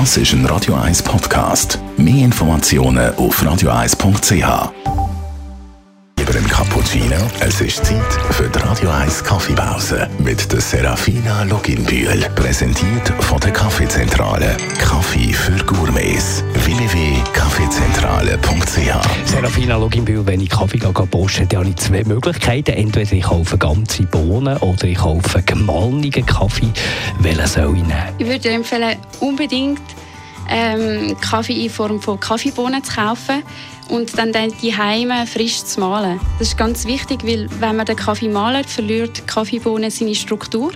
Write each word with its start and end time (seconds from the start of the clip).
Das 0.00 0.16
ist 0.16 0.32
ein 0.32 0.44
Radio 0.46 0.74
1 0.74 1.04
Podcast. 1.04 1.78
Mehr 1.96 2.24
Informationen 2.24 3.14
auf 3.14 3.40
radio1.ch. 3.40 4.72
Über 6.20 6.34
einen 6.34 6.48
Cappuccino? 6.48 7.14
Es 7.38 7.60
ist 7.60 7.86
Zeit 7.86 8.12
für 8.30 8.48
die 8.48 8.58
Radio 8.58 8.90
1 8.90 9.22
Kaffeepause 9.22 10.10
mit 10.18 10.52
der 10.52 10.60
Serafina 10.60 11.44
Loginbühl. 11.44 12.28
Präsentiert 12.34 13.08
von 13.20 13.38
der 13.38 13.52
Kaffeezentrale. 13.52 14.56
Kaffee 14.80 15.32
für 15.32 15.64
Gourmets. 15.64 16.42
www.kaffeezentrale.ch 18.34 19.28
Serafina 19.28 19.76
Loginbühl, 19.76 20.26
wenn 20.26 20.40
ich 20.40 20.50
Kaffee 20.50 20.78
dann 20.78 20.94
habe 20.94 21.68
ich 21.68 21.76
zwei 21.76 22.04
Möglichkeiten. 22.04 22.72
Entweder 22.72 23.12
ich 23.12 23.22
kaufe 23.22 23.56
ganze 23.56 24.02
Bohnen 24.04 24.56
oder 24.58 24.84
ich 24.84 24.98
kaufe 24.98 25.42
gemahlenen 25.42 26.26
Kaffee. 26.26 26.70
Welchen 27.20 27.46
soll 27.46 27.76
ich 27.76 27.82
nehmen? 27.82 28.14
Ich 28.18 28.26
würde 28.26 28.48
empfehlen, 28.50 28.96
unbedingt 29.20 29.82
ähm, 30.48 31.16
Kaffee 31.20 31.64
in 31.64 31.70
Form 31.70 32.00
von 32.00 32.18
Kaffeebohnen 32.18 32.82
zu 32.82 32.94
kaufen 32.94 33.42
und 33.88 34.16
dann 34.18 34.32
die 34.62 34.76
Heime 34.76 35.26
frisch 35.26 35.64
zu 35.64 35.80
mahlen. 35.80 36.20
Das 36.38 36.48
ist 36.48 36.56
ganz 36.56 36.86
wichtig, 36.86 37.24
weil 37.24 37.48
wenn 37.60 37.76
man 37.76 37.86
den 37.86 37.96
Kaffee 37.96 38.28
mahlt, 38.28 38.68
verliert 38.68 39.18
die 39.18 39.22
Kaffeebohne 39.22 39.90
seine 39.90 40.14
Struktur 40.14 40.72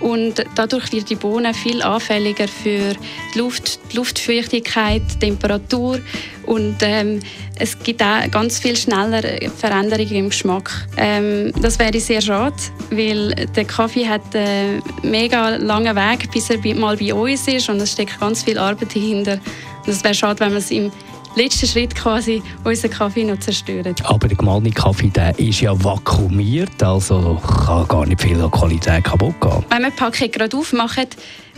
und 0.00 0.44
dadurch 0.54 0.92
wird 0.92 1.10
die 1.10 1.14
Bohne 1.14 1.54
viel 1.54 1.82
anfälliger 1.82 2.48
für 2.48 2.94
die, 3.34 3.38
Luft, 3.38 3.80
die 3.92 3.96
Luftfeuchtigkeit, 3.96 5.02
Temperatur 5.20 6.00
und 6.44 6.76
ähm, 6.80 7.20
es 7.58 7.78
gibt 7.78 8.02
auch 8.02 8.30
ganz 8.30 8.58
viel 8.58 8.76
schneller 8.76 9.22
Veränderungen 9.56 10.14
im 10.14 10.28
Geschmack. 10.28 10.70
Ähm, 10.96 11.52
das 11.60 11.78
wäre 11.78 11.98
sehr 11.98 12.20
schade, 12.20 12.56
weil 12.90 13.34
der 13.56 13.64
Kaffee 13.64 14.06
hat 14.06 14.34
einen 14.34 14.82
mega 15.02 15.56
langen 15.56 15.96
Weg, 15.96 16.30
bis 16.32 16.50
er 16.50 16.58
mal 16.74 16.96
bei 16.96 17.14
uns 17.14 17.48
ist 17.48 17.68
und 17.68 17.80
es 17.80 17.92
steckt 17.92 18.20
ganz 18.20 18.42
viel 18.42 18.58
Arbeit 18.58 18.94
dahinter. 18.94 19.38
Und 19.84 19.92
es 19.92 20.04
wäre 20.04 20.14
schade, 20.14 20.40
wenn 20.40 20.50
man 20.50 20.58
es 20.58 20.70
im 20.70 20.92
letzten 21.36 21.66
Schritt 21.66 21.94
quasi 21.94 22.42
unseren 22.64 22.90
Kaffee 22.90 23.24
noch 23.24 23.38
zerstören. 23.38 23.94
Aber 24.04 24.28
der 24.28 24.36
gemahlene 24.36 24.70
Kaffee 24.70 25.08
der 25.08 25.38
ist 25.38 25.60
ja 25.60 25.72
vakuumiert, 25.84 26.82
also 26.82 27.40
kann 27.66 27.86
gar 27.88 28.06
nicht 28.06 28.20
viel 28.20 28.38
Qualität 28.48 29.04
kaputt 29.04 29.40
gehen. 29.40 29.64
Wenn 29.70 29.82
wir 29.82 29.90
die 29.90 29.96
Packung 29.96 30.30
gerade 30.30 30.56
aufmachen, 30.56 31.06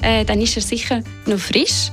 äh, 0.03 0.25
dann 0.25 0.41
ist 0.41 0.57
er 0.57 0.63
sicher 0.63 1.03
noch 1.27 1.39
frisch. 1.39 1.91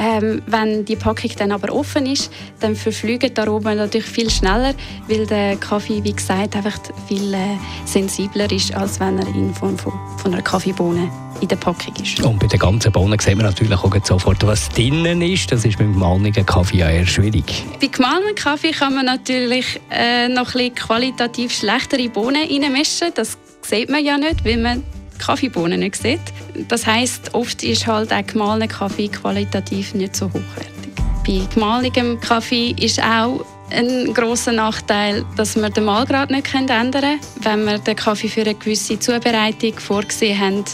Ähm, 0.00 0.42
wenn 0.46 0.84
die 0.84 0.94
Packung 0.94 1.30
dann 1.38 1.50
aber 1.50 1.74
offen 1.74 2.06
ist, 2.06 2.30
dann 2.60 2.76
verfliegen 2.76 3.34
die 3.34 3.40
Aromen 3.40 3.78
natürlich 3.78 4.06
viel 4.06 4.30
schneller, 4.30 4.74
weil 5.08 5.26
der 5.26 5.56
Kaffee, 5.56 6.04
wie 6.04 6.12
gesagt, 6.12 6.54
einfach 6.54 6.78
viel 7.08 7.34
äh, 7.34 7.56
sensibler 7.84 8.50
ist, 8.52 8.72
als 8.74 9.00
wenn 9.00 9.18
er 9.18 9.26
in 9.26 9.52
Form 9.52 9.76
von, 9.76 9.92
von 10.18 10.32
einer 10.32 10.42
Kaffeebohne 10.42 11.10
in 11.40 11.48
der 11.48 11.56
Packung 11.56 11.94
ist. 12.02 12.20
Und 12.24 12.38
bei 12.38 12.46
den 12.46 12.58
ganzen 12.58 12.92
Bohnen 12.92 13.18
sehen 13.18 13.38
wir 13.38 13.44
natürlich 13.44 13.72
auch 13.72 13.94
sofort, 14.04 14.46
was 14.46 14.68
drinnen 14.70 15.22
ist. 15.22 15.50
Das 15.52 15.64
ist 15.64 15.78
beim 15.78 15.92
gemahlenen 15.92 16.32
Kaffee 16.46 16.78
ja 16.78 16.90
eher 16.90 17.06
schwierig. 17.06 17.64
Bei 17.80 17.86
gemahlenen 17.86 18.34
Kaffee 18.34 18.72
kann 18.72 18.94
man 18.94 19.06
natürlich 19.06 19.80
äh, 19.90 20.28
noch 20.28 20.48
ein 20.48 20.52
bisschen 20.52 20.74
qualitativ 20.74 21.52
schlechtere 21.52 22.08
Bohnen 22.08 22.46
reinmischen. 22.48 23.08
Das 23.14 23.38
sieht 23.62 23.90
man 23.90 24.04
ja 24.04 24.18
nicht, 24.18 24.44
weil 24.44 24.58
man 24.58 24.82
Kaffeebohnen 25.18 25.80
nicht 25.80 25.96
sieht. 25.96 26.20
Das 26.68 26.86
heißt, 26.86 27.34
oft 27.34 27.62
ist 27.62 27.86
halt 27.86 28.12
auch 28.12 28.26
gemahlener 28.26 28.68
Kaffee 28.68 29.08
qualitativ 29.08 29.94
nicht 29.94 30.16
so 30.16 30.26
hochwertig. 30.26 30.92
Bei 31.26 31.40
gemahlenem 31.52 32.20
Kaffee 32.20 32.74
ist 32.78 33.02
auch 33.02 33.44
ein 33.70 34.14
großer 34.14 34.52
Nachteil, 34.52 35.24
dass 35.36 35.56
wir 35.56 35.68
den 35.68 35.84
Mahlgrad 35.84 36.30
nicht 36.30 36.54
ändern 36.54 36.90
können. 36.90 37.20
Wenn 37.42 37.64
wir 37.66 37.78
den 37.78 37.96
Kaffee 37.96 38.28
für 38.28 38.40
eine 38.40 38.54
gewisse 38.54 38.98
Zubereitung 38.98 39.78
vorgesehen 39.78 40.38
haben 40.40 40.64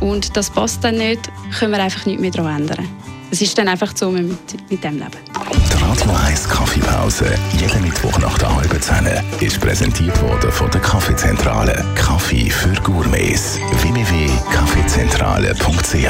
und 0.00 0.36
das 0.36 0.50
passt 0.50 0.84
dann 0.84 0.96
nicht, 0.96 1.30
können 1.58 1.72
wir 1.72 1.82
einfach 1.82 2.04
nichts 2.06 2.20
mehr 2.20 2.30
daran 2.30 2.62
ändern. 2.62 2.88
Es 3.30 3.42
ist 3.42 3.58
dann 3.58 3.68
einfach 3.68 3.92
so 3.94 4.10
mit, 4.10 4.30
mit 4.70 4.82
dem 4.82 4.96
Leben. 4.98 5.10
Die 5.52 5.84
Radio 5.84 6.10
1 6.26 6.48
Kaffeepause, 6.48 7.26
jeden 7.58 7.82
Mittwoch 7.82 8.18
nach 8.18 8.38
der 8.38 8.56
halben 8.56 8.80
Zehn, 8.80 9.06
ist 9.40 9.60
präsentiert 9.60 10.18
worden 10.22 10.50
von 10.50 10.70
der 10.70 10.80
Kaffeezentrale. 10.80 11.84
Kaffee 11.94 12.48
für 12.48 12.72
Gourmets. 12.82 13.58
www.kaffeezentrale.ch 13.82 16.08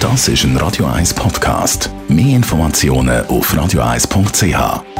Das 0.00 0.26
ist 0.26 0.42
ein 0.42 0.56
Radio 0.56 0.86
1 0.86 1.14
Podcast. 1.14 1.88
Mehr 2.08 2.34
Informationen 2.36 3.24
auf 3.26 3.54
radio1.ch. 3.54 4.91